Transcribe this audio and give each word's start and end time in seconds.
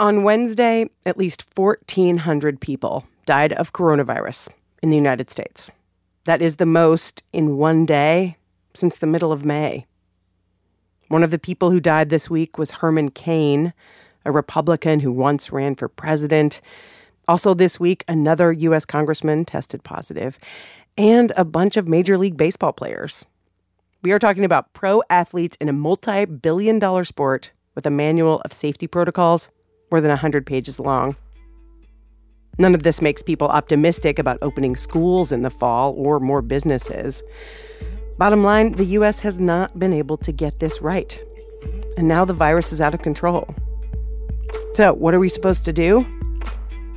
On 0.00 0.22
Wednesday, 0.22 0.88
at 1.04 1.18
least 1.18 1.44
1,400 1.54 2.58
people 2.58 3.04
died 3.26 3.52
of 3.52 3.74
coronavirus 3.74 4.48
in 4.82 4.88
the 4.88 4.96
United 4.96 5.30
States. 5.30 5.70
That 6.24 6.40
is 6.40 6.56
the 6.56 6.64
most 6.64 7.22
in 7.34 7.58
one 7.58 7.84
day 7.84 8.38
since 8.72 8.96
the 8.96 9.06
middle 9.06 9.30
of 9.30 9.44
May. 9.44 9.84
One 11.08 11.22
of 11.22 11.30
the 11.30 11.38
people 11.38 11.70
who 11.70 11.80
died 11.80 12.08
this 12.08 12.30
week 12.30 12.56
was 12.56 12.70
Herman 12.70 13.10
Cain, 13.10 13.74
a 14.24 14.32
Republican 14.32 15.00
who 15.00 15.12
once 15.12 15.52
ran 15.52 15.74
for 15.74 15.86
president. 15.86 16.62
Also, 17.28 17.52
this 17.52 17.78
week, 17.78 18.02
another 18.08 18.52
U.S. 18.52 18.86
congressman 18.86 19.44
tested 19.44 19.84
positive, 19.84 20.38
and 20.96 21.30
a 21.36 21.44
bunch 21.44 21.76
of 21.76 21.86
Major 21.86 22.16
League 22.16 22.38
Baseball 22.38 22.72
players. 22.72 23.26
We 24.00 24.12
are 24.12 24.18
talking 24.18 24.46
about 24.46 24.72
pro 24.72 25.02
athletes 25.10 25.58
in 25.60 25.68
a 25.68 25.74
multi 25.74 26.24
billion 26.24 26.78
dollar 26.78 27.04
sport 27.04 27.52
with 27.74 27.84
a 27.84 27.90
manual 27.90 28.40
of 28.46 28.54
safety 28.54 28.86
protocols 28.86 29.50
more 29.90 30.00
than 30.00 30.10
100 30.10 30.46
pages 30.46 30.78
long. 30.78 31.16
None 32.58 32.74
of 32.74 32.82
this 32.82 33.00
makes 33.00 33.22
people 33.22 33.48
optimistic 33.48 34.18
about 34.18 34.38
opening 34.42 34.76
schools 34.76 35.32
in 35.32 35.42
the 35.42 35.50
fall 35.50 35.94
or 35.96 36.20
more 36.20 36.42
businesses. 36.42 37.22
Bottom 38.18 38.44
line 38.44 38.72
the 38.72 38.84
U.S. 38.84 39.20
has 39.20 39.40
not 39.40 39.78
been 39.78 39.94
able 39.94 40.18
to 40.18 40.32
get 40.32 40.60
this 40.60 40.82
right. 40.82 41.24
And 41.96 42.06
now 42.06 42.24
the 42.24 42.34
virus 42.34 42.72
is 42.72 42.80
out 42.80 42.92
of 42.92 43.02
control. 43.02 43.54
So, 44.74 44.92
what 44.92 45.14
are 45.14 45.18
we 45.18 45.28
supposed 45.28 45.64
to 45.64 45.72
do? 45.72 46.06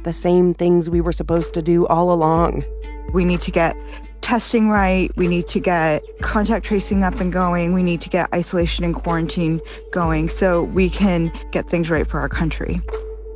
The 0.04 0.14
same 0.14 0.54
things 0.54 0.90
we 0.90 1.02
were 1.02 1.14
supposed 1.14 1.54
to 1.54 1.62
do 1.62 1.88
all 1.88 2.12
along. 2.12 2.66
We 3.14 3.24
need 3.24 3.42
to 3.42 3.52
get 3.52 3.76
testing 4.24 4.70
right. 4.70 5.16
We 5.18 5.28
need 5.28 5.46
to 5.48 5.60
get 5.60 6.02
contact 6.22 6.66
tracing 6.66 7.04
up 7.04 7.20
and 7.20 7.32
going. 7.32 7.74
We 7.74 7.84
need 7.84 8.02
to 8.02 8.10
get 8.10 8.34
isolation 8.34 8.84
and 8.84 8.96
quarantine 8.96 9.62
going 9.92 10.30
so 10.30 10.64
we 10.64 10.90
can 10.90 11.32
get 11.52 11.70
things 11.70 11.90
right 11.90 12.08
for 12.08 12.20
our 12.20 12.30
country. 12.30 12.82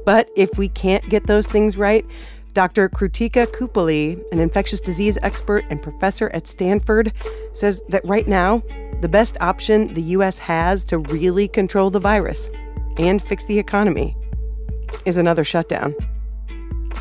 But 0.06 0.30
if 0.36 0.58
we 0.58 0.70
can't 0.70 1.08
get 1.10 1.28
those 1.28 1.46
things 1.46 1.78
right, 1.78 2.06
Dr. 2.54 2.90
Krutika 2.90 3.46
Kuppali, 3.46 4.20
an 4.32 4.40
infectious 4.40 4.80
disease 4.80 5.18
expert 5.22 5.66
and 5.70 5.80
professor 5.80 6.30
at 6.30 6.48
Stanford, 6.48 7.14
says 7.54 7.82
that 7.90 8.04
right 8.04 8.28
now, 8.28 8.64
the 9.02 9.10
best 9.10 9.38
option 9.42 9.94
the 9.94 10.02
U.S. 10.02 10.40
has 10.40 10.84
to 10.86 10.98
really 10.98 11.48
control 11.48 11.92
the 11.92 12.00
virus 12.00 12.50
and 12.98 13.22
fix 13.22 13.46
the 13.46 13.60
economy 13.60 14.16
is 15.06 15.18
another 15.18 15.44
shutdown. 15.44 15.94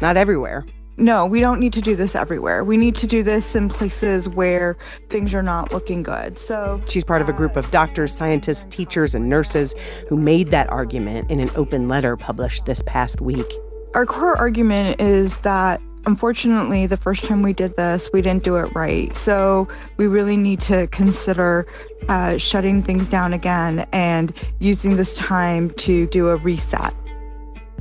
Not 0.02 0.16
everywhere. 0.16 0.66
No, 0.98 1.26
we 1.26 1.40
don't 1.40 1.60
need 1.60 1.74
to 1.74 1.82
do 1.82 1.94
this 1.94 2.14
everywhere. 2.14 2.64
We 2.64 2.78
need 2.78 2.94
to 2.96 3.06
do 3.06 3.22
this 3.22 3.54
in 3.54 3.68
places 3.68 4.30
where 4.30 4.78
things 5.10 5.34
are 5.34 5.42
not 5.42 5.70
looking 5.72 6.02
good. 6.02 6.38
So 6.38 6.82
she's 6.88 7.04
part 7.04 7.20
of 7.20 7.28
a 7.28 7.34
group 7.34 7.56
of 7.56 7.70
doctors, 7.70 8.14
scientists, 8.14 8.66
teachers, 8.70 9.14
and 9.14 9.28
nurses 9.28 9.74
who 10.08 10.16
made 10.16 10.50
that 10.52 10.70
argument 10.70 11.30
in 11.30 11.38
an 11.38 11.50
open 11.54 11.86
letter 11.86 12.16
published 12.16 12.64
this 12.64 12.82
past 12.86 13.20
week. 13.20 13.46
Our 13.94 14.06
core 14.06 14.38
argument 14.38 14.98
is 15.00 15.36
that 15.38 15.82
unfortunately, 16.06 16.86
the 16.86 16.96
first 16.96 17.24
time 17.24 17.42
we 17.42 17.52
did 17.52 17.76
this, 17.76 18.08
we 18.12 18.22
didn't 18.22 18.44
do 18.44 18.56
it 18.56 18.74
right. 18.74 19.14
So 19.16 19.68
we 19.98 20.06
really 20.06 20.36
need 20.36 20.60
to 20.62 20.86
consider 20.86 21.66
uh, 22.08 22.38
shutting 22.38 22.82
things 22.82 23.06
down 23.06 23.34
again 23.34 23.86
and 23.92 24.32
using 24.60 24.96
this 24.96 25.14
time 25.16 25.70
to 25.72 26.06
do 26.06 26.28
a 26.28 26.36
reset. 26.36 26.94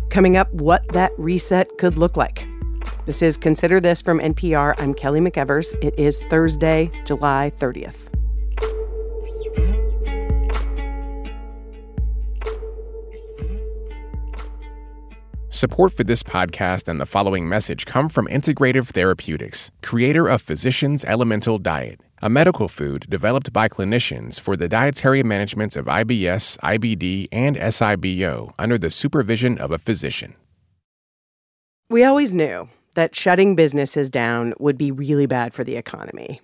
Coming 0.10 0.36
up, 0.36 0.52
what 0.54 0.86
that 0.90 1.12
reset 1.18 1.78
could 1.78 1.98
look 1.98 2.18
like. 2.18 2.48
This 3.06 3.22
is 3.22 3.38
Consider 3.38 3.80
This 3.80 4.02
from 4.02 4.17
NPR. 4.17 4.73
I'm 4.80 4.95
Kelly 4.95 5.20
McEvers. 5.20 5.75
It 5.80 5.94
is 5.95 6.23
Thursday, 6.23 6.89
July 7.06 7.52
30th. 7.59 7.94
Support 15.52 15.94
for 15.94 16.03
this 16.03 16.23
podcast 16.23 16.88
and 16.88 17.00
the 17.00 17.06
following 17.06 17.47
message 17.47 17.86
come 17.86 18.09
from 18.09 18.25
Integrative 18.25 18.88
Therapeutics, 18.88 19.69
creator 19.84 20.28
of 20.28 20.42
Physicians 20.42 21.06
Elemental 21.06 21.59
Diet, 21.59 22.02
a 22.23 22.30
medical 22.31 22.67
food 22.67 23.06
developed 23.07 23.53
by 23.53 23.69
clinicians 23.69 24.41
for 24.41 24.57
the 24.57 24.68
dietary 24.68 25.22
management 25.22 25.75
of 25.75 25.85
IBS, 25.85 26.57
IBD, 26.57 27.28
and 27.31 27.56
SIBO 27.56 28.51
under 28.57 28.80
the 28.80 28.90
supervision 28.90 29.59
of 29.59 29.69
a 29.69 29.78
physician. 29.78 30.34
We 31.88 32.03
always 32.03 32.34
knew 32.34 32.68
that 32.95 33.16
shutting 33.16 33.56
businesses 33.56 34.09
down 34.09 34.53
would 34.59 34.78
be 34.78 34.91
really 34.91 35.25
bad 35.25 35.53
for 35.53 35.63
the 35.63 35.75
economy. 35.75 36.41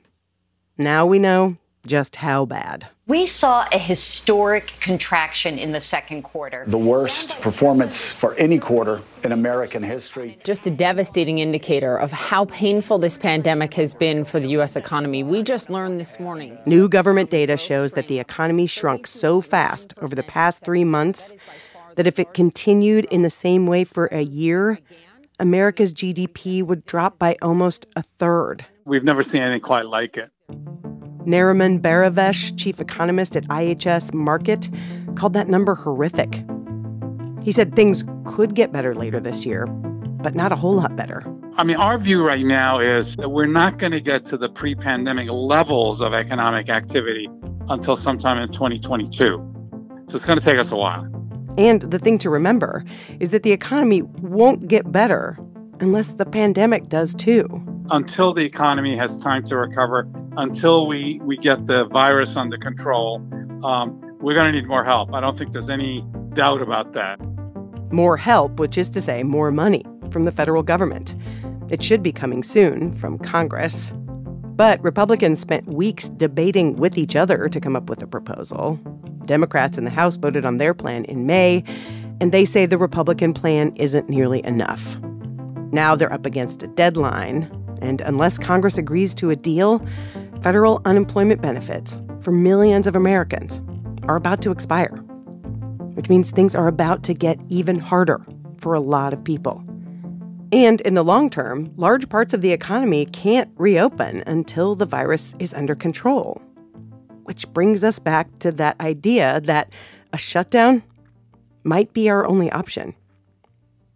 Now 0.78 1.06
we 1.06 1.19
know 1.19 1.57
just 1.85 2.17
how 2.17 2.45
bad. 2.45 2.88
We 3.07 3.25
saw 3.25 3.66
a 3.72 3.78
historic 3.78 4.72
contraction 4.79 5.57
in 5.57 5.72
the 5.72 5.81
second 5.81 6.22
quarter. 6.22 6.63
The 6.67 6.78
worst 6.78 7.41
performance 7.41 8.06
for 8.06 8.35
any 8.35 8.59
quarter 8.59 9.01
in 9.23 9.31
American 9.31 9.84
history. 9.84 10.38
Just 10.44 10.67
a 10.67 10.72
devastating 10.72 11.39
indicator 11.39 11.97
of 11.97 12.12
how 12.12 12.45
painful 12.45 13.00
this 13.00 13.18
pandemic 13.18 13.73
has 13.73 13.94
been 13.94 14.23
for 14.25 14.39
the 14.39 14.50
U.S. 14.50 14.75
economy. 14.75 15.23
We 15.23 15.44
just 15.44 15.69
learned 15.69 16.00
this 16.00 16.19
morning. 16.19 16.57
New 16.66 16.88
government 16.88 17.31
data 17.31 17.57
shows 17.57 17.94
that 17.94 18.07
the 18.07 18.19
economy 18.19 18.68
shrunk 18.68 19.07
so 19.07 19.41
fast 19.41 19.94
over 20.01 20.16
the 20.16 20.23
past 20.23 20.63
three 20.63 20.83
months 20.83 21.33
that 21.95 22.07
if 22.07 22.19
it 22.19 22.33
continued 22.33 23.06
in 23.06 23.22
the 23.23 23.29
same 23.29 23.66
way 23.66 23.83
for 23.83 24.06
a 24.07 24.22
year, 24.22 24.79
America's 25.41 25.91
GDP 25.91 26.63
would 26.63 26.85
drop 26.85 27.18
by 27.18 27.35
almost 27.41 27.88
a 27.96 28.03
third. 28.03 28.63
We've 28.85 29.03
never 29.03 29.24
seen 29.24 29.41
anything 29.41 29.62
quite 29.62 29.88
like 29.88 30.16
it. 30.16 30.29
Nariman 31.25 31.81
Behravesh, 31.81 32.57
chief 32.59 32.79
economist 32.79 33.35
at 33.35 33.46
IHS 33.47 34.12
Markit, 34.12 34.69
called 35.16 35.34
that 35.34 35.47
number 35.47 35.74
horrific. 35.74 36.44
He 37.41 37.51
said 37.51 37.75
things 37.75 38.03
could 38.24 38.53
get 38.53 38.72
better 38.72 38.94
later 38.94 39.19
this 39.19 39.44
year, 39.44 39.66
but 39.66 40.35
not 40.35 40.51
a 40.51 40.56
whole 40.56 40.75
lot 40.75 40.96
better. 40.96 41.24
I 41.57 41.63
mean, 41.63 41.78
our 41.78 41.97
view 41.97 42.24
right 42.24 42.46
now 42.46 42.80
is 42.80 43.16
that 43.16 43.30
we're 43.30 43.47
not 43.47 43.80
going 43.80 43.94
to 43.94 44.01
get 44.01 44.25
to 44.28 44.38
the 44.38 44.50
pre 44.50 44.75
pandemic 44.75 45.28
levels 45.30 46.01
of 46.01 46.13
economic 46.13 46.69
activity 46.69 47.28
until 47.68 47.97
sometime 47.97 48.38
in 48.38 48.51
2022. 48.53 49.16
So 50.09 50.16
it's 50.16 50.25
going 50.25 50.38
to 50.38 50.46
take 50.46 50.59
us 50.59 50.72
a 50.72 50.75
while. 50.75 51.21
And 51.57 51.81
the 51.81 52.00
thing 52.00 52.17
to 52.19 52.29
remember 52.29 52.84
is 53.19 53.31
that 53.31 53.44
the 53.44 53.51
economy 53.51 54.01
won't 54.01 54.67
get 54.67 54.91
better 54.91 55.38
unless 55.79 56.09
the 56.09 56.25
pandemic 56.25 56.89
does 56.89 57.13
too. 57.13 57.45
Until 57.89 58.34
the 58.34 58.45
economy 58.45 58.95
has 58.95 59.17
time 59.19 59.44
to 59.45 59.57
recover, 59.57 60.07
until 60.38 60.88
we, 60.88 61.19
we 61.23 61.35
get 61.38 61.67
the 61.67 61.85
virus 61.85 62.35
under 62.35 62.57
control, 62.57 63.17
um, 63.66 64.00
we're 64.22 64.35
going 64.35 64.51
to 64.53 64.59
need 64.59 64.67
more 64.67 64.85
help. 64.85 65.13
I 65.13 65.19
don't 65.19 65.38
think 65.38 65.51
there's 65.51 65.69
any 65.69 66.06
doubt 66.34 66.62
about 66.62 66.94
that. 66.94 67.19
More 67.91 68.16
help, 68.16 68.59
which 68.59 68.78
is 68.78 68.89
to 68.91 69.01
say, 69.01 69.23
more 69.23 69.51
money 69.51 69.83
from 70.12 70.23
the 70.23 70.31
federal 70.31 70.63
government. 70.63 71.16
It 71.69 71.83
should 71.83 72.01
be 72.01 72.12
coming 72.13 72.44
soon 72.44 72.94
from 72.94 73.18
Congress. 73.18 73.94
But 74.56 74.81
Republicans 74.83 75.39
spent 75.39 75.68
weeks 75.68 76.09
debating 76.09 76.75
with 76.75 76.97
each 76.97 77.16
other 77.16 77.50
to 77.50 77.59
come 77.59 77.75
up 77.75 77.89
with 77.89 78.03
a 78.03 78.07
proposal. 78.07 78.79
Democrats 79.26 79.78
in 79.78 79.84
the 79.86 79.92
House 79.92 80.18
voted 80.18 80.46
on 80.46 80.58
their 80.58 80.74
plan 80.74 81.06
in 81.06 81.26
May, 81.26 81.64
and 82.20 82.32
they 82.32 82.46
say 82.46 82.66
the 82.66 82.78
Republican 82.78 83.34
plan 83.34 83.74
isn't 83.76 84.09
nearly 84.09 84.44
enough. 84.46 84.98
Now 85.72 85.96
they're 85.96 86.14
up 86.14 86.26
against 86.26 86.64
a 86.64 86.68
deadline, 86.68 87.50
and 87.81 88.02
unless 88.02 88.38
Congress 88.38 88.78
agrees 88.78 89.14
to 89.16 89.30
a 89.30 89.36
deal, 89.36 89.86
federal 90.42 90.81
unemployment 90.86 91.42
benefits 91.42 92.02
for 92.22 92.31
millions 92.31 92.88
of 92.88 92.96
Americans 92.96 93.62
are 94.08 94.16
about 94.16 94.42
to 94.42 94.52
expire, 94.52 94.98
which 95.94 96.10
means 96.10 96.31
things 96.31 96.56
are 96.56 96.68
about 96.68 97.04
to 97.04 97.14
get 97.14 97.40
even 97.50 97.80
harder 97.80 98.26
for 98.58 98.74
a 98.74 98.80
lot 98.80 99.14
of 99.14 99.24
people. 99.24 99.64
And 100.52 100.81
in 100.81 100.96
the 100.96 101.04
long 101.04 101.30
term, 101.30 101.72
large 101.78 102.10
parts 102.10 102.34
of 102.34 102.42
the 102.42 102.52
economy 102.52 103.06
can't 103.06 103.50
reopen 103.56 104.24
until 104.28 104.76
the 104.76 104.86
virus 104.86 105.34
is 105.40 105.54
under 105.54 105.76
control. 105.76 106.42
Which 107.31 107.47
brings 107.53 107.81
us 107.81 107.97
back 107.97 108.40
to 108.40 108.52
that 108.52 108.78
idea 108.81 109.40
that 109.46 109.72
a 110.12 110.18
shutdown 110.18 110.84
might 111.64 111.94
be 111.94 112.09
our 112.09 112.28
only 112.28 112.52
option. 112.52 112.94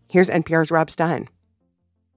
Here's 0.08 0.30
NPR's 0.30 0.72
Rob 0.72 0.90
Stein. 0.90 1.28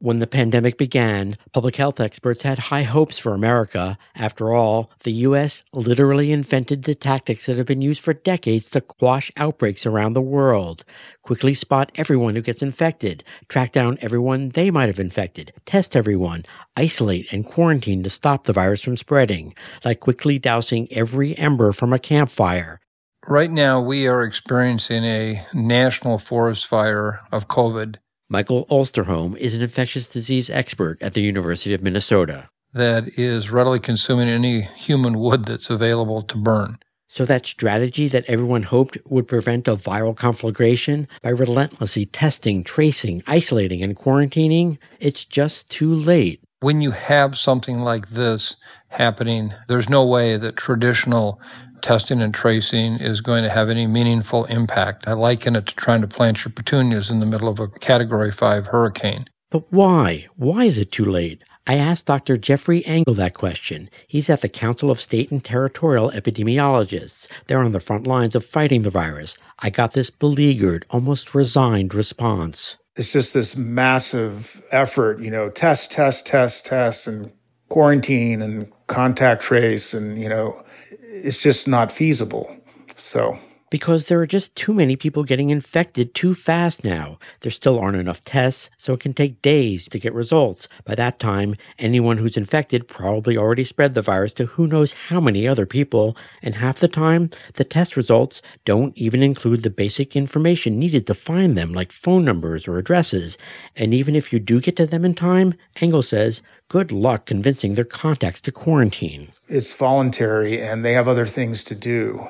When 0.00 0.20
the 0.20 0.28
pandemic 0.28 0.78
began, 0.78 1.36
public 1.52 1.74
health 1.74 1.98
experts 1.98 2.44
had 2.44 2.70
high 2.70 2.84
hopes 2.84 3.18
for 3.18 3.34
America. 3.34 3.98
After 4.14 4.52
all, 4.52 4.92
the 5.02 5.10
U.S. 5.26 5.64
literally 5.72 6.30
invented 6.30 6.84
the 6.84 6.94
tactics 6.94 7.46
that 7.46 7.56
have 7.56 7.66
been 7.66 7.82
used 7.82 8.04
for 8.04 8.14
decades 8.14 8.70
to 8.70 8.80
quash 8.80 9.32
outbreaks 9.36 9.86
around 9.86 10.12
the 10.12 10.22
world. 10.22 10.84
Quickly 11.22 11.52
spot 11.52 11.90
everyone 11.96 12.36
who 12.36 12.42
gets 12.42 12.62
infected, 12.62 13.24
track 13.48 13.72
down 13.72 13.98
everyone 14.00 14.50
they 14.50 14.70
might 14.70 14.86
have 14.86 15.00
infected, 15.00 15.52
test 15.64 15.96
everyone, 15.96 16.44
isolate 16.76 17.32
and 17.32 17.44
quarantine 17.44 18.04
to 18.04 18.10
stop 18.10 18.44
the 18.44 18.52
virus 18.52 18.84
from 18.84 18.96
spreading, 18.96 19.52
like 19.84 19.98
quickly 19.98 20.38
dousing 20.38 20.86
every 20.92 21.36
ember 21.36 21.72
from 21.72 21.92
a 21.92 21.98
campfire. 21.98 22.78
Right 23.26 23.50
now, 23.50 23.80
we 23.80 24.06
are 24.06 24.22
experiencing 24.22 25.04
a 25.04 25.44
national 25.52 26.18
forest 26.18 26.68
fire 26.68 27.20
of 27.32 27.48
COVID. 27.48 27.96
Michael 28.30 28.66
Osterholm 28.66 29.34
is 29.38 29.54
an 29.54 29.62
infectious 29.62 30.06
disease 30.06 30.50
expert 30.50 31.00
at 31.00 31.14
the 31.14 31.22
University 31.22 31.72
of 31.72 31.82
Minnesota. 31.82 32.50
That 32.74 33.18
is 33.18 33.50
readily 33.50 33.80
consuming 33.80 34.28
any 34.28 34.60
human 34.60 35.18
wood 35.18 35.46
that's 35.46 35.70
available 35.70 36.20
to 36.20 36.36
burn. 36.36 36.78
So, 37.06 37.24
that 37.24 37.46
strategy 37.46 38.06
that 38.08 38.26
everyone 38.28 38.64
hoped 38.64 38.98
would 39.06 39.26
prevent 39.28 39.66
a 39.66 39.76
viral 39.76 40.14
conflagration 40.14 41.08
by 41.22 41.30
relentlessly 41.30 42.04
testing, 42.04 42.62
tracing, 42.62 43.22
isolating, 43.26 43.82
and 43.82 43.96
quarantining, 43.96 44.76
it's 45.00 45.24
just 45.24 45.70
too 45.70 45.94
late. 45.94 46.42
When 46.60 46.82
you 46.82 46.90
have 46.90 47.38
something 47.38 47.78
like 47.78 48.10
this 48.10 48.56
happening, 48.88 49.54
there's 49.68 49.88
no 49.88 50.04
way 50.04 50.36
that 50.36 50.56
traditional 50.56 51.40
testing 51.82 52.20
and 52.20 52.34
tracing 52.34 52.94
is 52.94 53.20
going 53.20 53.42
to 53.42 53.50
have 53.50 53.68
any 53.68 53.86
meaningful 53.86 54.44
impact. 54.46 55.06
I 55.06 55.12
liken 55.12 55.56
it 55.56 55.66
to 55.66 55.74
trying 55.74 56.00
to 56.02 56.08
plant 56.08 56.44
your 56.44 56.52
petunias 56.52 57.10
in 57.10 57.20
the 57.20 57.26
middle 57.26 57.48
of 57.48 57.60
a 57.60 57.68
category 57.68 58.32
5 58.32 58.66
hurricane. 58.68 59.26
But 59.50 59.72
why? 59.72 60.26
Why 60.36 60.64
is 60.64 60.78
it 60.78 60.92
too 60.92 61.04
late? 61.04 61.42
I 61.66 61.74
asked 61.74 62.06
Dr. 62.06 62.36
Jeffrey 62.38 62.84
Engel 62.86 63.14
that 63.14 63.34
question. 63.34 63.90
He's 64.06 64.30
at 64.30 64.40
the 64.40 64.48
Council 64.48 64.90
of 64.90 65.00
State 65.00 65.30
and 65.30 65.44
Territorial 65.44 66.10
Epidemiologists. 66.10 67.30
They're 67.46 67.62
on 67.62 67.72
the 67.72 67.80
front 67.80 68.06
lines 68.06 68.34
of 68.34 68.44
fighting 68.44 68.82
the 68.82 68.90
virus. 68.90 69.36
I 69.58 69.70
got 69.70 69.92
this 69.92 70.08
beleaguered, 70.08 70.86
almost 70.90 71.34
resigned 71.34 71.94
response. 71.94 72.78
It's 72.96 73.12
just 73.12 73.34
this 73.34 73.56
massive 73.56 74.62
effort, 74.70 75.20
you 75.20 75.30
know, 75.30 75.50
test, 75.50 75.92
test, 75.92 76.26
test, 76.26 76.66
test, 76.66 77.06
and 77.06 77.32
quarantine 77.68 78.40
and 78.40 78.72
contact 78.86 79.42
trace, 79.42 79.92
and, 79.92 80.18
you 80.20 80.28
know, 80.28 80.64
it's 81.08 81.36
just 81.36 81.66
not 81.66 81.90
feasible. 81.90 82.54
So 82.96 83.38
because 83.70 84.06
there 84.06 84.20
are 84.20 84.26
just 84.26 84.56
too 84.56 84.72
many 84.72 84.96
people 84.96 85.24
getting 85.24 85.50
infected 85.50 86.14
too 86.14 86.34
fast 86.34 86.84
now. 86.84 87.18
There 87.40 87.52
still 87.52 87.78
aren't 87.78 87.96
enough 87.96 88.24
tests, 88.24 88.70
so 88.76 88.94
it 88.94 89.00
can 89.00 89.12
take 89.12 89.42
days 89.42 89.86
to 89.88 89.98
get 89.98 90.14
results. 90.14 90.68
By 90.84 90.94
that 90.94 91.18
time, 91.18 91.54
anyone 91.78 92.16
who's 92.16 92.36
infected 92.36 92.88
probably 92.88 93.36
already 93.36 93.64
spread 93.64 93.94
the 93.94 94.02
virus 94.02 94.32
to 94.34 94.46
who 94.46 94.66
knows 94.66 94.92
how 94.92 95.20
many 95.20 95.46
other 95.46 95.66
people, 95.66 96.16
and 96.42 96.54
half 96.54 96.78
the 96.78 96.88
time, 96.88 97.30
the 97.54 97.64
test 97.64 97.96
results 97.96 98.40
don't 98.64 98.96
even 98.96 99.22
include 99.22 99.62
the 99.62 99.70
basic 99.70 100.16
information 100.16 100.78
needed 100.78 101.06
to 101.06 101.14
find 101.14 101.56
them, 101.56 101.72
like 101.72 101.92
phone 101.92 102.24
numbers 102.24 102.66
or 102.66 102.78
addresses. 102.78 103.36
And 103.76 103.92
even 103.92 104.16
if 104.16 104.32
you 104.32 104.38
do 104.38 104.60
get 104.60 104.76
to 104.76 104.86
them 104.86 105.04
in 105.04 105.14
time, 105.14 105.54
Engel 105.80 106.02
says, 106.02 106.42
good 106.68 106.92
luck 106.92 107.26
convincing 107.26 107.74
their 107.74 107.84
contacts 107.84 108.40
to 108.42 108.52
quarantine. 108.52 109.32
It's 109.48 109.74
voluntary 109.74 110.60
and 110.60 110.84
they 110.84 110.92
have 110.92 111.08
other 111.08 111.26
things 111.26 111.64
to 111.64 111.74
do 111.74 112.26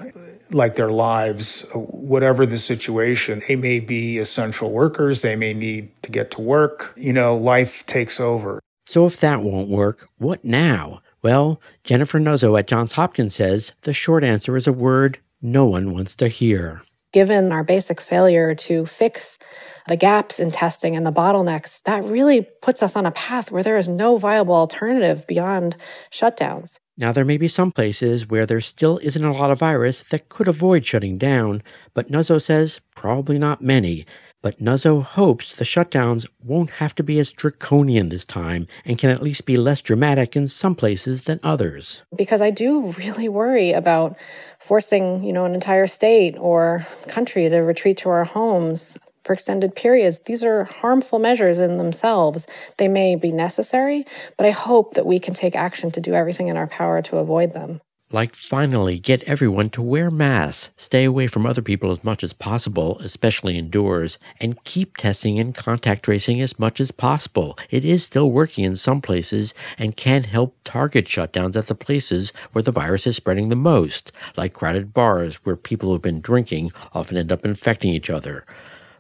like 0.51 0.77
their 0.77 0.91
lives, 0.91 1.67
whatever 1.75 2.47
the 2.47 2.59
situation. 2.59 3.43
They 3.47 3.57
may 3.57 3.81
be 3.81 4.19
essential 4.19 4.71
workers, 4.71 5.23
they 5.23 5.37
may 5.37 5.53
need 5.55 5.91
to 6.03 6.11
get 6.11 6.31
to 6.33 6.41
work. 6.41 6.95
You 6.97 7.13
know, 7.13 7.37
life 7.37 7.85
takes 7.87 8.19
over. 8.19 8.61
So 8.87 9.05
if 9.07 9.21
that 9.21 9.43
won't 9.43 9.69
work, 9.69 10.09
what 10.17 10.45
now? 10.45 11.03
Well, 11.23 11.61
Jennifer 11.85 12.19
Nuzzo 12.19 12.59
at 12.59 12.67
Johns 12.67 12.93
Hopkins 12.93 13.35
says 13.35 13.75
the 13.83 13.93
short 13.93 14.25
answer 14.25 14.57
is 14.57 14.67
a 14.67 14.73
word 14.73 15.19
no 15.43 15.67
one 15.67 15.93
wants 15.93 16.17
to 16.17 16.29
hear. 16.29 16.83
Given 17.13 17.53
our 17.53 17.65
basic 17.65 18.01
failure 18.01 18.55
to 18.55 18.85
fix 18.85 19.39
the 19.87 19.97
gaps 19.97 20.39
in 20.39 20.51
testing 20.51 20.95
and 20.95 21.07
the 21.07 21.13
bottlenecks, 21.13 21.83
that 21.85 22.05
really 22.05 22.43
puts 22.61 22.83
us 22.83 22.97
on 22.97 23.07
a 23.07 23.11
path 23.11 23.51
where 23.51 23.63
there 23.63 23.79
is 23.79 23.89
no 23.89 24.19
viable 24.19 24.55
alternative 24.55 25.27
beyond 25.27 25.77
shutdowns. 26.13 26.79
Now, 26.99 27.13
there 27.13 27.25
may 27.25 27.39
be 27.39 27.49
some 27.49 27.71
places 27.71 28.29
where 28.29 28.45
there 28.45 28.61
still 28.61 28.99
isn't 29.03 29.25
a 29.25 29.33
lot 29.33 29.51
of 29.51 29.61
virus 29.61 30.03
that 30.05 30.29
could 30.29 30.49
avoid 30.49 30.85
shutting 30.85 31.17
down, 31.17 31.63
but 31.95 32.11
Nuzzo 32.11 32.43
says 32.43 32.81
probably 32.95 33.39
not 33.39 33.63
many. 33.63 34.05
But 34.41 34.61
Nuzzo 34.61 35.03
hopes 35.03 35.57
the 35.57 35.65
shutdowns 35.65 36.29
won't 36.43 36.71
have 36.71 36.95
to 36.95 37.03
be 37.03 37.19
as 37.19 37.33
draconian 37.33 38.09
this 38.09 38.25
time 38.25 38.67
and 38.85 38.97
can 38.97 39.11
at 39.11 39.23
least 39.23 39.47
be 39.47 39.57
less 39.57 39.83
dramatic 39.83 40.37
in 40.37 40.47
some 40.47 40.77
places 40.77 41.25
than 41.25 41.41
others. 41.43 42.03
Because 42.17 42.41
I 42.41 42.51
do 42.51 42.93
really 42.93 43.29
worry 43.29 43.73
about 43.73 44.17
forcing, 44.61 45.25
you 45.25 45.33
know, 45.33 45.45
an 45.45 45.55
entire 45.55 45.89
state 45.89 46.37
or 46.39 46.87
country 47.09 47.49
to 47.49 47.59
retreat 47.59 47.99
to 47.99 48.11
our 48.11 48.25
homes 48.25 48.97
for 49.25 49.33
extended 49.33 49.75
periods. 49.75 50.21
These 50.21 50.45
are 50.45 50.65
harmful 50.65 51.19
measures 51.19 51.59
in 51.59 51.77
themselves. 51.77 52.47
They 52.79 52.89
may 52.89 53.17
be 53.17 53.33
necessary, 53.33 54.07
but 54.37 54.47
I 54.47 54.51
hope 54.51 54.95
that 54.95 55.05
we 55.05 55.19
can 55.19 55.35
take 55.35 55.57
action 55.57 55.91
to 55.91 56.01
do 56.01 56.15
everything 56.15 56.49
in 56.49 56.57
our 56.57 56.69
power 56.69 57.03
to 57.03 57.19
avoid 57.19 57.53
them. 57.53 57.81
Like 58.11 58.35
finally 58.35 58.99
get 58.99 59.23
everyone 59.25 59.69
to 59.71 59.83
wear 59.83 60.11
masks, 60.11 60.71
stay 60.79 61.05
away 61.05 61.27
from 61.27 61.45
other 61.45 61.61
people 61.61 61.91
as 61.91 62.03
much 62.03 62.25
as 62.25 62.33
possible, 62.33 62.99
especially 63.01 63.59
indoors, 63.59 64.19
and 64.41 64.65
keep 64.65 64.97
testing 64.97 65.39
and 65.39 65.55
contact 65.55 66.05
tracing 66.07 66.41
as 66.41 66.59
much 66.59 66.81
as 66.81 66.91
possible. 66.91 67.59
It 67.69 67.85
is 67.85 68.03
still 68.03 68.31
working 68.31 68.65
in 68.65 68.77
some 68.77 69.03
places 69.03 69.53
and 69.77 69.95
can 69.95 70.25
help 70.25 70.57
target 70.65 71.05
shutdowns 71.05 71.55
at 71.55 71.67
the 71.67 71.75
places 71.75 72.33
where 72.53 72.63
the 72.63 72.73
virus 72.73 73.07
is 73.07 73.17
spreading 73.17 73.51
the 73.51 73.57
most, 73.57 74.11
like 74.39 74.55
crowded 74.55 74.95
bars 74.95 75.37
where 75.45 75.55
people 75.55 75.91
who've 75.91 76.01
been 76.01 76.23
drinking 76.23 76.73
often 76.95 77.19
end 77.19 77.31
up 77.31 77.45
infecting 77.45 77.93
each 77.93 78.09
other. 78.09 78.47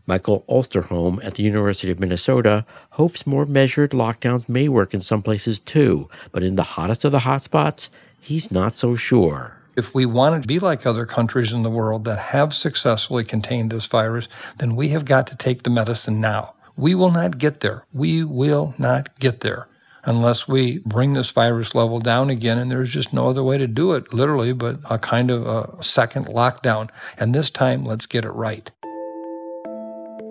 Michael 0.06 0.44
Osterholm 0.50 1.24
at 1.24 1.34
the 1.34 1.42
University 1.42 1.90
of 1.90 1.98
Minnesota 1.98 2.66
hopes 2.90 3.26
more 3.26 3.46
measured 3.46 3.92
lockdowns 3.92 4.50
may 4.50 4.68
work 4.68 4.92
in 4.92 5.00
some 5.00 5.22
places 5.22 5.60
too, 5.60 6.10
but 6.30 6.42
in 6.42 6.56
the 6.56 6.62
hottest 6.62 7.06
of 7.06 7.12
the 7.12 7.20
hotspots, 7.20 7.88
he's 8.20 8.50
not 8.50 8.74
so 8.74 8.96
sure. 8.96 9.56
If 9.76 9.94
we 9.94 10.06
want 10.06 10.42
to 10.42 10.46
be 10.46 10.58
like 10.58 10.84
other 10.84 11.06
countries 11.06 11.52
in 11.52 11.62
the 11.62 11.70
world 11.70 12.04
that 12.04 12.18
have 12.18 12.52
successfully 12.52 13.24
contained 13.24 13.70
this 13.70 13.86
virus, 13.86 14.28
then 14.58 14.74
we 14.74 14.88
have 14.88 15.04
got 15.04 15.26
to 15.28 15.36
take 15.36 15.62
the 15.62 15.70
medicine 15.70 16.20
now. 16.20 16.54
We 16.76 16.94
will 16.94 17.10
not 17.10 17.38
get 17.38 17.60
there. 17.60 17.84
We 17.92 18.24
will 18.24 18.74
not 18.78 19.18
get 19.18 19.40
there 19.40 19.68
unless 20.04 20.48
we 20.48 20.78
bring 20.78 21.12
this 21.12 21.30
virus 21.30 21.74
level 21.74 22.00
down 22.00 22.30
again. 22.30 22.58
And 22.58 22.70
there's 22.70 22.90
just 22.90 23.12
no 23.12 23.28
other 23.28 23.42
way 23.42 23.58
to 23.58 23.66
do 23.66 23.92
it, 23.92 24.12
literally, 24.12 24.52
but 24.52 24.78
a 24.88 24.98
kind 24.98 25.30
of 25.30 25.46
a 25.46 25.82
second 25.82 26.26
lockdown. 26.26 26.88
And 27.18 27.34
this 27.34 27.50
time, 27.50 27.84
let's 27.84 28.06
get 28.06 28.24
it 28.24 28.30
right. 28.30 28.70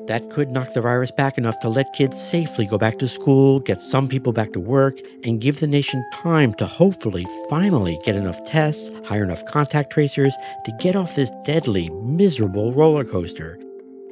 That 0.07 0.29
could 0.29 0.51
knock 0.51 0.73
the 0.73 0.81
virus 0.81 1.11
back 1.11 1.37
enough 1.37 1.59
to 1.59 1.69
let 1.69 1.91
kids 1.93 2.21
safely 2.21 2.65
go 2.65 2.77
back 2.77 2.97
to 2.99 3.07
school, 3.07 3.59
get 3.59 3.81
some 3.81 4.07
people 4.07 4.31
back 4.31 4.53
to 4.53 4.59
work, 4.59 4.97
and 5.25 5.41
give 5.41 5.59
the 5.59 5.67
nation 5.67 6.03
time 6.13 6.53
to 6.55 6.65
hopefully 6.65 7.25
finally 7.49 7.99
get 8.03 8.15
enough 8.15 8.41
tests, 8.45 8.89
hire 9.05 9.23
enough 9.23 9.43
contact 9.45 9.91
tracers 9.91 10.33
to 10.63 10.71
get 10.79 10.95
off 10.95 11.15
this 11.15 11.31
deadly, 11.43 11.89
miserable 11.89 12.71
roller 12.71 13.03
coaster 13.03 13.59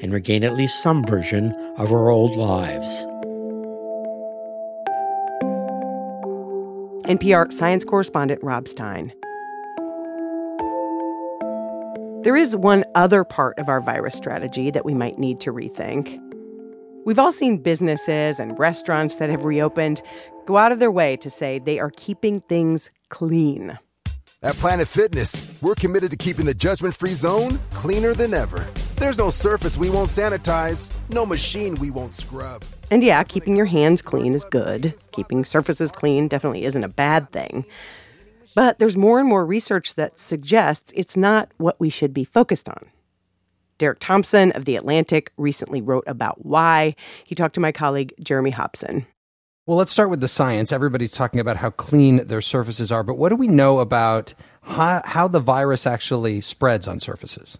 and 0.02 0.12
regain 0.12 0.44
at 0.44 0.56
least 0.56 0.84
some 0.84 1.06
version 1.06 1.54
of 1.78 1.94
our 1.94 2.10
old 2.10 2.36
lives. 2.36 3.06
NPR 7.06 7.54
science 7.54 7.86
correspondent 7.86 8.44
Rob 8.44 8.68
Stein. 8.68 9.14
There 12.26 12.36
is 12.36 12.56
one 12.56 12.86
other 12.96 13.24
part 13.24 13.60
of 13.60 13.70
our 13.70 13.80
virus 13.80 14.16
strategy 14.16 14.72
that 14.72 14.84
we 14.84 14.96
might 14.96 15.20
need 15.20 15.40
to 15.42 15.54
rethink. 15.54 16.20
We've 17.06 17.20
all 17.20 17.32
seen 17.32 17.60
businesses 17.60 18.40
and 18.40 18.58
restaurants 18.58 19.18
that 19.18 19.30
have 19.30 19.46
reopened 19.46 20.02
go 20.48 20.58
out 20.58 20.72
of 20.72 20.80
their 20.80 20.90
way 20.90 21.18
to 21.18 21.30
say 21.30 21.60
they 21.60 21.78
are 21.78 21.92
keeping 21.92 22.42
things 22.42 22.90
clean. 23.10 23.78
At 24.42 24.56
Planet 24.56 24.88
Fitness, 24.88 25.54
we're 25.62 25.76
committed 25.76 26.10
to 26.10 26.18
keeping 26.18 26.48
the 26.48 26.56
judgment 26.56 26.96
free 26.96 27.14
zone 27.14 27.60
cleaner 27.70 28.16
than 28.16 28.34
ever. 28.34 28.66
There's 28.96 29.20
no 29.20 29.30
surface 29.30 29.78
we 29.78 29.92
won't 29.92 30.10
sanitize, 30.10 30.92
no 31.12 31.28
machine 31.28 31.76
we 31.76 31.92
won't 31.92 32.16
scrub. 32.16 32.66
And 32.90 33.04
yeah, 33.04 33.24
keeping 33.24 33.56
your 33.56 33.68
hands 33.68 34.02
clean 34.02 34.34
is 34.34 34.46
good. 34.46 34.96
Keeping 35.12 35.46
surfaces 35.46 35.92
clean 35.92 36.28
definitely 36.28 36.66
isn't 36.66 36.84
a 36.84 36.90
bad 36.90 37.30
thing. 37.32 37.66
But 38.56 38.80
there's 38.80 38.98
more 38.98 39.20
and 39.20 39.30
more 39.30 39.46
research 39.46 39.96
that 39.96 40.18
suggests 40.18 40.92
it's 40.96 41.18
not 41.18 41.52
what 41.58 41.80
we 41.80 41.90
should 41.90 42.14
be 42.14 42.24
focused 42.24 42.70
on. 42.70 42.88
Derek 43.78 44.00
Thompson 44.00 44.54
of 44.54 44.64
The 44.64 44.78
Atlantic 44.78 45.34
recently 45.38 45.82
wrote 45.82 46.06
about 46.08 46.46
why. 46.46 46.96
He 47.26 47.36
talked 47.36 47.56
to 47.56 47.60
my 47.60 47.74
colleague 47.74 48.14
Jeremy 48.22 48.52
Hobson. 48.52 49.06
Well, 49.66 49.78
let's 49.78 49.92
start 49.92 50.10
with 50.10 50.22
the 50.22 50.28
science. 50.28 50.72
Everybody's 50.72 51.12
talking 51.12 51.40
about 51.42 51.58
how 51.58 51.72
clean 51.72 52.26
their 52.28 52.40
surfaces 52.40 52.92
are, 52.92 53.04
but 53.04 53.18
what 53.18 53.30
do 53.30 53.36
we 53.36 53.48
know 53.48 53.80
about 53.80 54.34
how, 54.62 55.02
how 55.04 55.28
the 55.28 55.40
virus 55.40 55.86
actually 55.86 56.40
spreads 56.40 56.88
on 56.88 57.00
surfaces? 57.00 57.58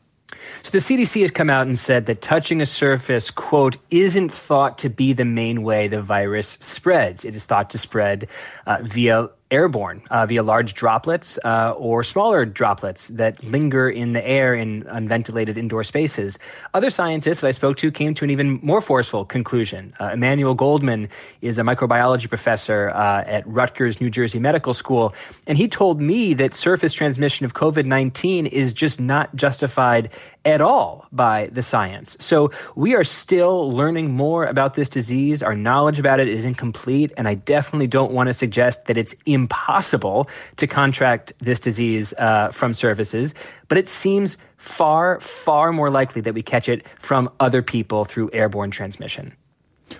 So 0.64 0.72
the 0.72 0.78
CDC 0.78 1.22
has 1.24 1.32
come 1.32 1.50
out 1.50 1.68
and 1.68 1.78
said 1.78 2.06
that 2.06 2.22
touching 2.22 2.62
a 2.62 2.66
surface, 2.66 3.32
quote, 3.32 3.78
isn't 3.90 4.30
thought 4.30 4.78
to 4.80 4.90
be 4.90 5.14
the 5.14 5.26
main 5.26 5.64
way 5.64 5.88
the 5.88 6.02
virus 6.02 6.58
spreads. 6.62 7.26
It 7.26 7.36
is 7.36 7.46
thought 7.46 7.70
to 7.72 7.78
spread 7.78 8.28
uh, 8.66 8.78
via 8.84 9.30
airborne 9.52 10.02
uh, 10.10 10.26
via 10.26 10.42
large 10.42 10.74
droplets 10.74 11.38
uh, 11.46 11.74
or 11.78 12.04
smaller 12.04 12.46
droplets 12.46 13.10
that 13.10 13.44
linger 13.44 13.88
in 13.88 14.14
the 14.14 14.28
air 14.28 14.56
in 14.56 14.86
unventilated 14.88 15.56
indoor 15.58 15.84
spaces. 15.84 16.40
Other 16.74 16.90
scientists 16.90 17.42
that 17.42 17.48
I 17.48 17.52
spoke 17.52 17.78
to 17.78 17.92
came 17.92 18.16
to 18.16 18.24
an 18.24 18.32
even 18.32 18.60
more 18.64 18.82
forceful 18.82 19.24
conclusion. 19.24 19.94
Uh, 20.00 20.12
Emmanuel 20.14 20.56
Goldman 20.56 21.10
is 21.42 21.60
a 21.60 21.62
microbiology 21.62 22.28
professor 22.28 22.90
uh, 22.90 23.24
at 23.28 23.48
Rutgers 23.48 24.02
New 24.02 24.10
Jersey 24.10 24.40
Medical 24.40 24.74
School, 24.74 25.14
and 25.46 25.58
he 25.58 25.68
told 25.68 26.02
me 26.02 26.34
that 26.34 26.56
surface 26.56 26.94
transmission 26.94 27.46
of 27.46 27.54
COVID 27.54 27.86
19 27.86 28.48
is 28.48 28.74
just 28.74 29.00
not 29.00 29.36
justified 29.36 30.10
at 30.46 30.62
all 30.62 31.08
by 31.12 31.48
the 31.52 31.62
science. 31.62 32.16
So 32.20 32.52
we 32.76 32.94
are 32.94 33.04
still 33.04 33.72
learning 33.72 34.12
more 34.12 34.46
about 34.46 34.76
this 34.76 34.90
disease. 34.90 35.42
Our 35.42 35.56
knowledge 35.56 36.00
about 36.00 36.20
it 36.20 36.28
is 36.28 36.46
incomplete, 36.46 37.12
and 37.18 37.28
I 37.28 37.34
definitely 37.34 37.88
don't 37.88 38.12
want 38.12 38.28
to 38.28 38.34
suggest 38.34 38.86
that 38.86 38.98
it's 38.98 39.16
impossible 39.36 40.28
to 40.58 40.66
contract 40.66 41.34
this 41.40 41.60
disease 41.60 42.14
uh, 42.18 42.50
from 42.50 42.74
surfaces, 42.74 43.36
but 43.68 43.78
it 43.78 43.88
seems 43.88 44.38
far, 44.58 45.20
far 45.20 45.72
more 45.72 45.92
likely 45.92 46.22
that 46.22 46.34
we 46.34 46.42
catch 46.42 46.68
it 46.68 46.88
from 46.98 47.30
other 47.40 47.62
people 47.62 48.06
through 48.06 48.32
airborne 48.34 48.72
transmission. 48.72 49.34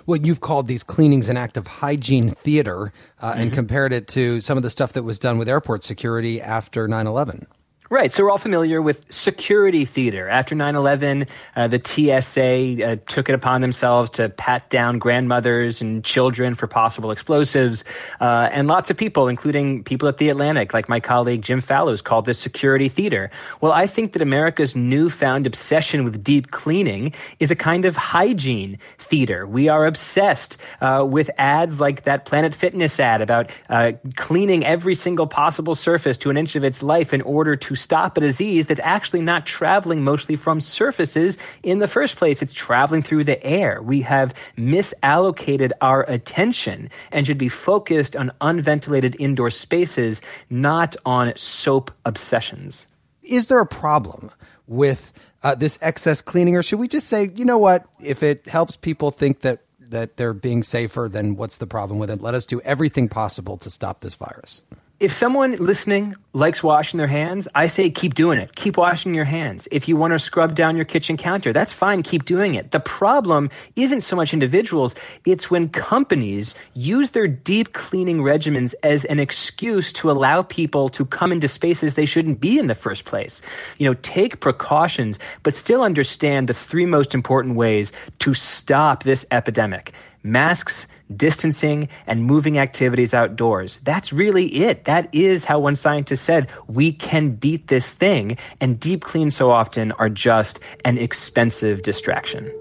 Well, 0.06 0.18
you've 0.18 0.40
called 0.40 0.66
these 0.66 0.82
cleanings 0.82 1.28
an 1.28 1.36
act 1.36 1.56
of 1.56 1.66
hygiene 1.66 2.30
theater 2.30 2.92
uh, 3.20 3.30
mm-hmm. 3.30 3.40
and 3.40 3.52
compared 3.52 3.92
it 3.92 4.08
to 4.08 4.40
some 4.40 4.56
of 4.56 4.62
the 4.62 4.70
stuff 4.70 4.92
that 4.94 5.04
was 5.04 5.18
done 5.18 5.38
with 5.38 5.48
airport 5.48 5.84
security 5.84 6.40
after 6.40 6.88
9 6.88 7.06
11. 7.06 7.46
Right. 7.88 8.10
So 8.10 8.24
we're 8.24 8.32
all 8.32 8.38
familiar 8.38 8.82
with 8.82 9.06
security 9.12 9.84
theater. 9.84 10.28
After 10.28 10.56
9 10.56 10.74
11, 10.74 11.26
uh, 11.54 11.68
the 11.68 11.80
TSA 11.80 12.84
uh, 12.84 12.96
took 13.06 13.28
it 13.28 13.34
upon 13.36 13.60
themselves 13.60 14.10
to 14.12 14.28
pat 14.28 14.68
down 14.70 14.98
grandmothers 14.98 15.80
and 15.80 16.02
children 16.02 16.56
for 16.56 16.66
possible 16.66 17.12
explosives. 17.12 17.84
Uh, 18.20 18.48
and 18.50 18.66
lots 18.66 18.90
of 18.90 18.96
people, 18.96 19.28
including 19.28 19.84
people 19.84 20.08
at 20.08 20.18
The 20.18 20.30
Atlantic, 20.30 20.74
like 20.74 20.88
my 20.88 20.98
colleague 20.98 21.42
Jim 21.42 21.60
Fallows, 21.60 22.02
called 22.02 22.24
this 22.24 22.40
security 22.40 22.88
theater. 22.88 23.30
Well, 23.60 23.70
I 23.70 23.86
think 23.86 24.14
that 24.14 24.22
America's 24.22 24.74
newfound 24.74 25.46
obsession 25.46 26.02
with 26.02 26.24
deep 26.24 26.50
cleaning 26.50 27.14
is 27.38 27.52
a 27.52 27.56
kind 27.56 27.84
of 27.84 27.94
hygiene 27.94 28.78
theater. 28.98 29.46
We 29.46 29.68
are 29.68 29.86
obsessed 29.86 30.56
uh, 30.80 31.06
with 31.08 31.30
ads 31.38 31.78
like 31.78 32.02
that 32.02 32.24
Planet 32.24 32.52
Fitness 32.52 32.98
ad 32.98 33.20
about 33.20 33.52
uh, 33.70 33.92
cleaning 34.16 34.64
every 34.64 34.96
single 34.96 35.28
possible 35.28 35.76
surface 35.76 36.18
to 36.18 36.30
an 36.30 36.36
inch 36.36 36.56
of 36.56 36.64
its 36.64 36.82
life 36.82 37.14
in 37.14 37.22
order 37.22 37.54
to 37.76 37.82
stop 37.82 38.16
a 38.16 38.20
disease 38.20 38.66
that's 38.66 38.80
actually 38.82 39.20
not 39.20 39.46
traveling 39.46 40.02
mostly 40.02 40.36
from 40.36 40.60
surfaces 40.60 41.38
in 41.62 41.78
the 41.78 41.88
first 41.88 42.16
place. 42.16 42.42
It's 42.42 42.54
traveling 42.54 43.02
through 43.02 43.24
the 43.24 43.42
air. 43.44 43.82
We 43.82 44.00
have 44.02 44.34
misallocated 44.56 45.72
our 45.80 46.02
attention 46.08 46.90
and 47.12 47.26
should 47.26 47.38
be 47.38 47.48
focused 47.48 48.16
on 48.16 48.32
unventilated 48.40 49.16
indoor 49.18 49.50
spaces, 49.50 50.22
not 50.50 50.96
on 51.04 51.36
soap 51.36 51.90
obsessions. 52.04 52.86
Is 53.22 53.46
there 53.46 53.60
a 53.60 53.66
problem 53.66 54.30
with 54.66 55.12
uh, 55.42 55.54
this 55.54 55.78
excess 55.82 56.22
cleaning, 56.22 56.56
or 56.56 56.62
should 56.62 56.78
we 56.78 56.88
just 56.88 57.08
say, 57.08 57.30
you 57.34 57.44
know 57.44 57.58
what, 57.58 57.86
if 58.02 58.22
it 58.22 58.46
helps 58.46 58.76
people 58.76 59.10
think 59.10 59.40
that 59.40 59.60
that 59.78 60.16
they're 60.16 60.34
being 60.34 60.64
safer, 60.64 61.08
then 61.08 61.36
what's 61.36 61.58
the 61.58 61.66
problem 61.66 62.00
with 62.00 62.10
it? 62.10 62.20
Let 62.20 62.34
us 62.34 62.44
do 62.44 62.60
everything 62.62 63.08
possible 63.08 63.56
to 63.58 63.70
stop 63.70 64.00
this 64.00 64.16
virus 64.16 64.62
if 64.98 65.12
someone 65.12 65.52
listening 65.56 66.14
likes 66.32 66.62
washing 66.62 66.96
their 66.96 67.06
hands, 67.06 67.48
I 67.54 67.66
say 67.66 67.90
keep 67.90 68.14
doing 68.14 68.38
it. 68.38 68.56
Keep 68.56 68.78
washing 68.78 69.14
your 69.14 69.26
hands. 69.26 69.68
If 69.70 69.88
you 69.88 69.96
want 69.96 70.12
to 70.12 70.18
scrub 70.18 70.54
down 70.54 70.74
your 70.74 70.86
kitchen 70.86 71.18
counter, 71.18 71.52
that's 71.52 71.72
fine. 71.72 72.02
Keep 72.02 72.24
doing 72.24 72.54
it. 72.54 72.70
The 72.70 72.80
problem 72.80 73.50
isn't 73.74 74.00
so 74.00 74.16
much 74.16 74.32
individuals. 74.32 74.94
It's 75.26 75.50
when 75.50 75.68
companies 75.68 76.54
use 76.72 77.10
their 77.10 77.28
deep 77.28 77.74
cleaning 77.74 78.20
regimens 78.20 78.74
as 78.82 79.04
an 79.04 79.18
excuse 79.20 79.92
to 79.94 80.10
allow 80.10 80.42
people 80.42 80.88
to 80.90 81.04
come 81.04 81.30
into 81.30 81.48
spaces 81.48 81.94
they 81.94 82.06
shouldn't 82.06 82.40
be 82.40 82.58
in 82.58 82.66
the 82.66 82.74
first 82.74 83.04
place. 83.04 83.42
You 83.76 83.86
know, 83.86 83.94
take 84.00 84.40
precautions, 84.40 85.18
but 85.42 85.54
still 85.54 85.82
understand 85.82 86.48
the 86.48 86.54
three 86.54 86.86
most 86.86 87.14
important 87.14 87.56
ways 87.56 87.92
to 88.20 88.32
stop 88.32 89.02
this 89.02 89.26
epidemic. 89.30 89.92
Masks, 90.26 90.86
distancing, 91.14 91.88
and 92.06 92.24
moving 92.24 92.58
activities 92.58 93.14
outdoors. 93.14 93.80
That's 93.84 94.12
really 94.12 94.46
it. 94.64 94.84
That 94.84 95.08
is 95.14 95.44
how 95.44 95.60
one 95.60 95.76
scientist 95.76 96.24
said 96.24 96.50
we 96.66 96.92
can 96.92 97.30
beat 97.30 97.68
this 97.68 97.92
thing, 97.92 98.36
and 98.60 98.80
deep 98.80 99.02
cleans 99.02 99.36
so 99.36 99.50
often 99.50 99.92
are 99.92 100.08
just 100.08 100.60
an 100.84 100.98
expensive 100.98 101.82
distraction. 101.82 102.52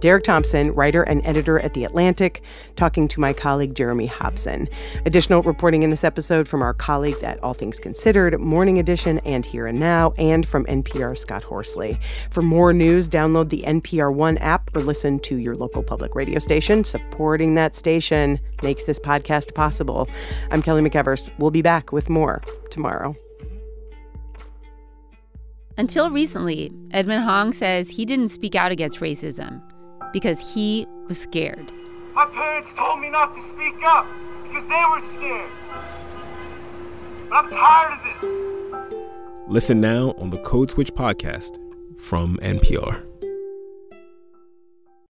Derek 0.00 0.24
Thompson, 0.24 0.72
writer 0.72 1.02
and 1.02 1.24
editor 1.26 1.58
at 1.60 1.74
The 1.74 1.84
Atlantic, 1.84 2.42
talking 2.76 3.08
to 3.08 3.20
my 3.20 3.32
colleague 3.32 3.74
Jeremy 3.74 4.06
Hobson. 4.06 4.68
Additional 5.06 5.42
reporting 5.42 5.82
in 5.82 5.90
this 5.90 6.04
episode 6.04 6.46
from 6.46 6.62
our 6.62 6.74
colleagues 6.74 7.22
at 7.22 7.42
All 7.42 7.54
Things 7.54 7.80
Considered, 7.80 8.38
Morning 8.40 8.78
Edition, 8.78 9.18
and 9.20 9.44
Here 9.44 9.66
and 9.66 9.80
Now, 9.80 10.12
and 10.18 10.46
from 10.46 10.66
NPR 10.66 11.16
Scott 11.16 11.42
Horsley. 11.42 11.98
For 12.30 12.42
more 12.42 12.72
news, 12.72 13.08
download 13.08 13.48
the 13.48 13.62
NPR 13.66 14.12
One 14.12 14.38
app 14.38 14.76
or 14.76 14.80
listen 14.80 15.18
to 15.20 15.36
your 15.36 15.56
local 15.56 15.82
public 15.82 16.14
radio 16.14 16.38
station. 16.38 16.84
Supporting 16.84 17.54
that 17.54 17.74
station 17.74 18.38
makes 18.62 18.82
this 18.84 18.98
podcast 18.98 19.54
possible. 19.54 20.08
I'm 20.50 20.62
Kelly 20.62 20.82
McEvers. 20.82 21.30
We'll 21.38 21.50
be 21.50 21.62
back 21.62 21.92
with 21.92 22.10
more 22.10 22.42
tomorrow. 22.70 23.16
Until 25.78 26.10
recently, 26.10 26.72
Edmund 26.90 27.22
Hong 27.22 27.52
says 27.52 27.90
he 27.90 28.06
didn't 28.06 28.30
speak 28.30 28.54
out 28.54 28.72
against 28.72 29.00
racism 29.00 29.60
because 30.12 30.54
he 30.54 30.86
was 31.08 31.18
scared. 31.18 31.72
My 32.14 32.26
parents 32.26 32.72
told 32.74 33.00
me 33.00 33.10
not 33.10 33.34
to 33.36 33.42
speak 33.42 33.74
up 33.84 34.06
because 34.42 34.66
they 34.68 34.82
were 34.90 35.00
scared. 35.00 35.50
But 37.28 37.36
I'm 37.36 37.50
tired 37.50 37.98
of 37.98 38.20
this. 38.20 39.26
Listen 39.48 39.80
now 39.80 40.14
on 40.18 40.30
the 40.30 40.38
Code 40.38 40.70
Switch 40.70 40.92
podcast 40.94 41.58
from 41.94 42.38
NPR. 42.42 43.05